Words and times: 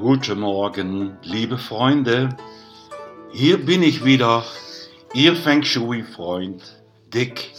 Guten 0.00 0.38
Morgen, 0.38 1.18
liebe 1.24 1.58
Freunde. 1.58 2.28
Hier 3.32 3.58
bin 3.58 3.82
ich 3.82 4.04
wieder, 4.04 4.44
Ihr 5.12 5.34
Feng 5.34 5.64
Shui-Freund 5.64 6.62
Dick 7.12 7.52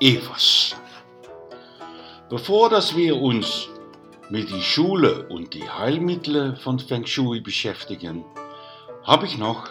Evers. 0.00 0.74
Bevor 2.30 2.70
dass 2.70 2.96
wir 2.96 3.16
uns 3.16 3.68
mit 4.30 4.48
die 4.48 4.62
Schule 4.62 5.28
und 5.28 5.52
die 5.52 5.68
Heilmittel 5.68 6.56
von 6.56 6.78
Feng 6.78 7.04
Shui 7.04 7.42
beschäftigen, 7.42 8.24
habe 9.04 9.26
ich 9.26 9.36
noch 9.36 9.68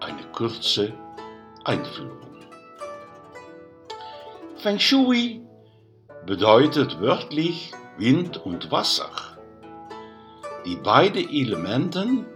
eine 0.00 0.24
kurze 0.32 0.92
Einführung. 1.64 2.36
Feng 4.56 4.78
Shui 4.78 5.40
bedeutet 6.26 7.00
wörtlich 7.00 7.72
Wind 7.96 8.36
und 8.36 8.70
Wasser 8.70 9.31
die 10.64 10.76
beide 10.76 11.20
Elementen, 11.20 12.26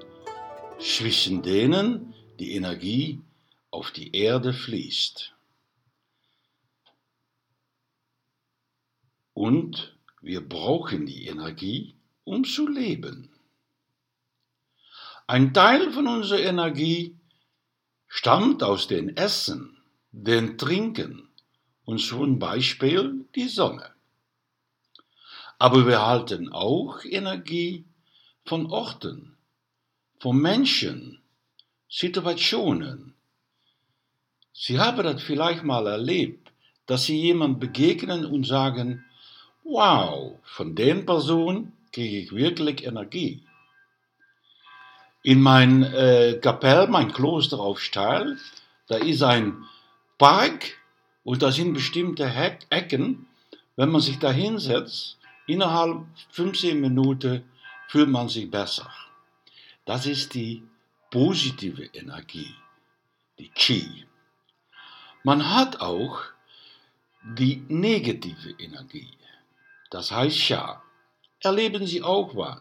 zwischen 0.79 1.43
denen 1.43 2.15
die 2.39 2.55
Energie 2.55 3.23
auf 3.71 3.93
die 3.93 4.15
Erde 4.15 4.53
fließt. 4.53 5.35
Und 9.33 9.97
wir 10.21 10.47
brauchen 10.47 11.07
die 11.07 11.27
Energie, 11.27 11.95
um 12.25 12.45
zu 12.45 12.67
leben. 12.67 13.33
Ein 15.27 15.53
Teil 15.55 15.93
von 15.93 16.07
unserer 16.07 16.41
Energie 16.41 17.17
stammt 18.07 18.63
aus 18.63 18.89
dem 18.89 19.09
Essen, 19.11 19.79
dem 20.11 20.57
Trinken 20.59 21.29
und 21.85 21.99
zum 22.01 22.39
Beispiel 22.39 23.27
die 23.35 23.49
Sonne. 23.49 23.93
Aber 25.59 25.87
wir 25.87 26.05
halten 26.05 26.53
auch 26.53 27.05
Energie 27.05 27.87
von 28.47 28.67
Orten, 28.67 29.37
von 30.21 30.41
Menschen, 30.41 31.21
Situationen. 31.89 33.15
Sie 34.53 34.79
haben 34.79 35.03
das 35.03 35.23
vielleicht 35.23 35.65
mal 35.65 35.87
erlebt, 35.87 36.53
dass 36.87 37.05
Sie 37.05 37.21
jemand 37.21 37.61
begegnen 37.61 38.25
und 38.25 38.47
sagen, 38.47 39.05
wow, 39.65 40.39
von 40.45 40.75
der 40.75 40.95
Person 40.95 41.73
kriege 41.93 42.19
ich 42.19 42.33
wirklich 42.33 42.87
Energie. 42.87 43.43
In 45.23 45.41
mein 45.41 45.83
äh, 45.83 46.39
Kapell, 46.41 46.87
mein 46.87 47.13
Kloster 47.13 47.59
auf 47.59 47.81
Stahl, 47.81 48.39
da 48.87 48.97
ist 48.97 49.25
ein 49.25 49.65
Park 50.19 50.79
und 51.25 51.43
da 51.43 51.51
sind 51.51 51.75
bestimmte 51.75 52.33
Ecken. 52.71 53.27
Wenn 53.75 53.91
man 53.91 54.01
sich 54.01 54.21
da 54.21 54.31
hinsetzt, 54.31 55.19
innerhalb 55.47 56.05
15 56.31 56.81
Minuten 56.81 57.43
fühlt 57.89 58.09
man 58.09 58.29
sich 58.29 58.51
besser. 58.51 58.91
Das 59.85 60.07
ist 60.07 60.35
die 60.35 60.63
positive 61.11 61.85
Energie, 61.95 62.55
die 63.39 63.49
Qi. 63.49 64.07
Man 65.23 65.55
hat 65.55 65.81
auch 65.81 66.23
die 67.23 67.65
negative 67.69 68.51
Energie, 68.59 69.11
das 69.91 70.11
heißt 70.11 70.39
Sha. 70.39 70.83
Erleben 71.41 71.87
Sie 71.87 72.03
auch 72.03 72.35
was, 72.35 72.61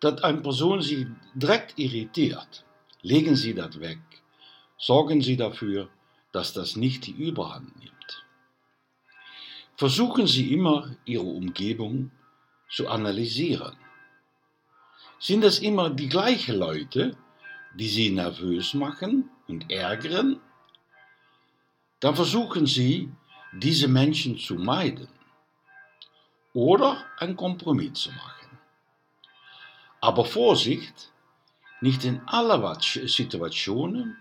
dass 0.00 0.22
eine 0.22 0.40
Person 0.40 0.82
sich 0.82 1.06
direkt 1.34 1.78
irritiert. 1.78 2.64
Legen 3.02 3.36
Sie 3.36 3.54
das 3.54 3.80
weg. 3.80 4.00
Sorgen 4.78 5.22
Sie 5.22 5.36
dafür, 5.36 5.88
dass 6.32 6.52
das 6.52 6.76
nicht 6.76 7.06
die 7.06 7.12
Überhand 7.12 7.78
nimmt. 7.78 8.24
Versuchen 9.76 10.26
Sie 10.26 10.52
immer, 10.52 10.96
Ihre 11.04 11.24
Umgebung 11.24 12.10
zu 12.70 12.88
analysieren. 12.88 13.76
Sind 15.18 15.44
es 15.44 15.58
immer 15.58 15.90
die 15.90 16.08
gleichen 16.08 16.56
Leute, 16.56 17.16
die 17.74 17.88
Sie 17.88 18.10
nervös 18.10 18.74
machen 18.74 19.30
und 19.48 19.70
ärgern? 19.70 20.40
Dann 22.00 22.14
versuchen 22.14 22.66
Sie, 22.66 23.10
diese 23.52 23.88
Menschen 23.88 24.36
zu 24.38 24.56
meiden 24.56 25.08
oder 26.52 27.04
einen 27.18 27.36
Kompromiss 27.36 27.94
zu 27.94 28.10
machen. 28.10 28.58
Aber 30.00 30.24
Vorsicht, 30.24 31.12
nicht 31.80 32.04
in 32.04 32.20
allen 32.26 32.80
Situationen 32.80 34.16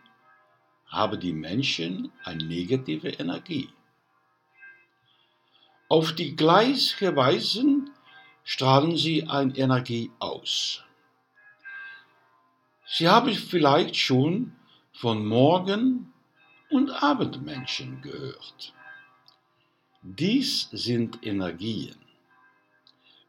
haben 0.88 1.20
die 1.20 1.34
Menschen 1.34 2.12
eine 2.24 2.44
negative 2.44 3.10
Energie. 3.10 3.70
Auf 5.90 6.14
die 6.14 6.36
gleiche 6.36 7.16
Weise 7.16 7.64
strahlen 8.44 8.98
sie 8.98 9.28
eine 9.28 9.56
Energie 9.58 10.12
aus. 10.20 10.84
Sie 12.86 13.08
haben 13.08 13.34
vielleicht 13.34 13.96
schon 13.96 14.54
von 14.94 15.26
Morgen- 15.26 16.14
und 16.70 16.90
Abendmenschen 16.92 18.02
gehört. 18.02 18.74
Dies 20.02 20.70
sind 20.72 21.26
Energien. 21.26 21.96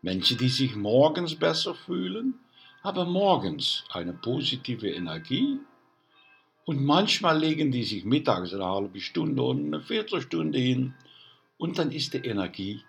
Menschen, 0.03 0.37
die 0.37 0.49
sich 0.49 0.77
morgens 0.77 1.35
besser 1.35 1.75
fühlen, 1.75 2.35
haben 2.83 3.11
morgens 3.11 3.85
eine 3.91 4.13
positive 4.13 4.91
Energie 4.91 5.59
und 6.67 6.85
manchmal 6.85 7.39
legen 7.39 7.73
die 7.73 7.85
sich 7.85 8.05
mittags 8.05 8.53
eine 8.53 8.67
halbe 8.67 9.01
Stunde 9.01 9.43
oder 9.43 9.59
eine 9.59 9.81
Viertelstunde 9.81 10.59
hin 10.59 10.95
und 11.57 11.79
dann 11.79 11.91
ist 11.91 12.13
die 12.13 12.19
Energie 12.19 12.83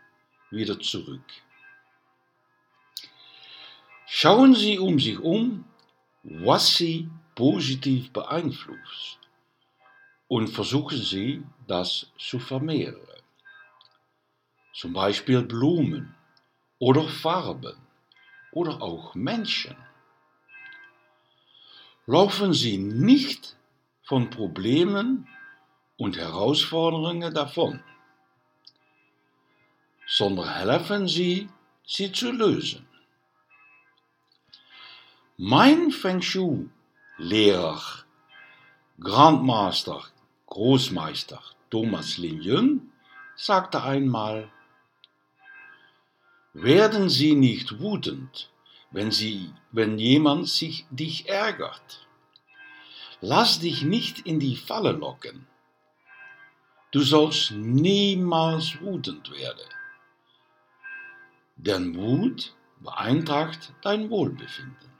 wieder 0.51 0.79
zurück. 0.79 1.23
Schauen 4.07 4.53
Sie 4.53 4.79
um 4.79 4.99
sich 4.99 5.19
um 5.19 5.65
was 6.27 6.75
sie 6.75 7.07
positiv 7.35 8.11
beeinflusst 8.11 9.19
und 10.27 10.47
versuchen 10.47 10.97
sie, 10.97 11.43
das 11.67 12.07
zu 12.17 12.39
vermehren. 12.39 12.99
Zum 14.73 14.93
Beispiel 14.93 15.43
Blumen 15.43 16.15
oder 16.79 17.07
Farben 17.07 17.77
oder 18.51 18.81
auch 18.81 19.13
Menschen. 19.13 19.75
Laufen 22.07 22.53
Sie 22.53 22.77
nicht 22.77 23.55
von 24.03 24.29
Problemen 24.29 25.27
und 25.97 26.17
Herausforderungen 26.17 27.33
davon, 27.33 27.83
sondern 30.07 30.53
helfen 30.53 31.07
Sie, 31.07 31.49
sie 31.85 32.11
zu 32.11 32.31
lösen. 32.31 32.85
Mein 35.37 35.91
Feng 35.91 36.21
Shui-Lehrer, 36.21 37.81
Grandmaster, 39.01 40.01
Großmeister 40.45 41.41
Thomas 41.69 42.17
Lin 42.17 42.41
Yun 42.41 42.91
sagte 43.35 43.83
einmal, 43.83 44.49
werden 46.53 47.09
Sie 47.09 47.35
nicht 47.35 47.81
wütend, 47.81 48.49
wenn, 48.91 49.11
sie, 49.11 49.53
wenn 49.73 49.99
jemand 49.99 50.47
sich 50.47 50.85
dich 50.89 51.27
ärgert. 51.27 52.07
Lass 53.19 53.59
dich 53.59 53.81
nicht 53.81 54.19
in 54.19 54.39
die 54.39 54.55
Falle 54.55 54.93
locken. 54.93 55.45
Du 56.91 57.01
sollst 57.01 57.51
niemals 57.51 58.79
wütend 58.79 59.29
werden. 59.31 59.67
Denn 61.57 61.93
Wut 61.93 62.55
beeinträchtigt 62.79 63.73
dein 63.81 64.09
Wohlbefinden. 64.09 64.94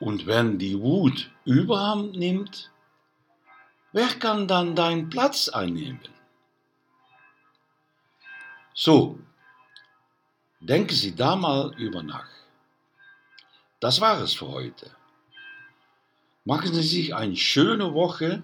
Und 0.00 0.26
wenn 0.26 0.58
die 0.58 0.80
Wut 0.80 1.30
überhand 1.44 2.16
nimmt, 2.16 2.70
wer 3.92 4.08
kann 4.08 4.48
dann 4.48 4.74
deinen 4.74 5.10
Platz 5.10 5.48
einnehmen? 5.48 6.00
So, 8.72 9.18
denken 10.60 10.94
Sie 10.94 11.14
da 11.14 11.36
mal 11.36 11.74
über 11.76 12.02
nach. 12.02 12.28
Das 13.78 14.00
war 14.00 14.20
es 14.22 14.32
für 14.34 14.48
heute. 14.48 14.90
Machen 16.46 16.72
Sie 16.72 16.82
sich 16.82 17.14
eine 17.14 17.36
schöne 17.36 17.92
Woche 17.92 18.42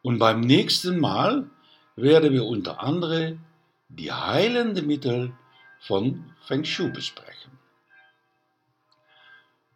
und 0.00 0.18
beim 0.18 0.40
nächsten 0.40 0.98
Mal 0.98 1.50
werden 1.96 2.32
wir 2.32 2.46
unter 2.46 2.82
anderem 2.82 3.40
die 3.88 4.10
heilenden 4.10 4.86
Mittel 4.86 5.34
von 5.80 6.32
Feng 6.46 6.64
Shui 6.64 6.90
besprechen. 6.90 7.61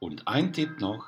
Und 0.07 0.29
ein 0.29 0.53
Tipp 0.53 0.81
noch, 0.81 1.05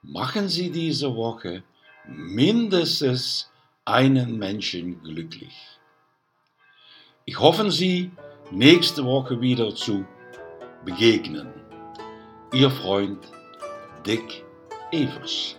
machen 0.00 0.48
Sie 0.48 0.70
diese 0.70 1.14
Woche 1.14 1.62
mindestens 2.06 3.50
einen 3.84 4.38
Menschen 4.38 5.02
glücklich. 5.02 5.54
Ich 7.26 7.38
hoffe, 7.38 7.70
Sie 7.70 8.10
nächste 8.50 9.04
Woche 9.04 9.38
wieder 9.38 9.74
zu 9.74 10.06
begegnen. 10.86 11.52
Ihr 12.54 12.70
Freund 12.70 13.18
Dick 14.06 14.42
Evers. 14.90 15.56